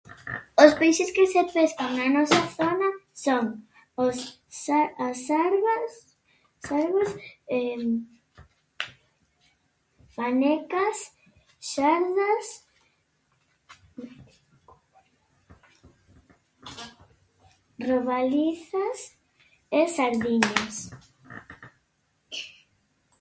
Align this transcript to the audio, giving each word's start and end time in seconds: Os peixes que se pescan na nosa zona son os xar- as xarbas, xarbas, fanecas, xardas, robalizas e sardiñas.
Os 0.63 0.71
peixes 0.79 1.11
que 1.15 1.23
se 1.31 1.41
pescan 1.53 1.89
na 1.97 2.07
nosa 2.15 2.39
zona 2.57 2.89
son 3.25 3.43
os 4.05 4.17
xar- 4.63 4.93
as 5.07 5.17
xarbas, 5.27 5.91
xarbas, 6.67 7.11
fanecas, 10.15 10.97
xardas, 11.71 12.45
robalizas 17.89 18.99
e 19.79 19.81
sardiñas. 19.95 20.75